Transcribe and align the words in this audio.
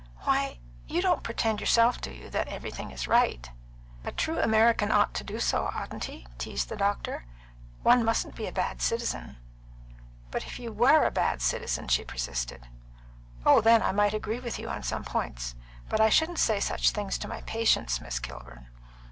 "Why, 0.23 0.57
you 0.87 0.99
don't 0.99 1.21
pretend 1.21 1.59
yourself, 1.59 2.01
do 2.01 2.09
you, 2.09 2.31
that 2.31 2.47
everything 2.47 2.89
is 2.89 3.07
right?" 3.07 3.47
"A 4.03 4.11
true 4.11 4.39
American 4.39 4.91
ought 4.91 5.13
to 5.13 5.23
do 5.23 5.39
so, 5.39 5.65
oughtn't 5.75 6.05
he?" 6.05 6.25
teased 6.39 6.69
the 6.69 6.75
doctor. 6.75 7.25
"One 7.83 8.03
mustn't 8.03 8.33
be 8.33 8.47
a 8.47 8.51
bad 8.51 8.81
citizen." 8.81 9.37
"But 10.31 10.43
if 10.47 10.57
you 10.57 10.71
were 10.73 11.03
a 11.05 11.11
bad 11.11 11.39
citizen?" 11.43 11.87
she 11.87 12.03
persisted. 12.03 12.67
"Oh, 13.45 13.61
then 13.61 13.83
I 13.83 13.91
might 13.91 14.15
agree 14.15 14.39
with 14.39 14.57
you 14.57 14.69
on 14.69 14.81
some 14.81 15.03
points. 15.03 15.53
But 15.87 16.01
I 16.01 16.09
shouldn't 16.09 16.39
say 16.39 16.59
such 16.59 16.89
things 16.89 17.19
to 17.19 17.27
my 17.27 17.41
patients, 17.41 18.01
Miss 18.01 18.17
Kilburn." 18.17 18.69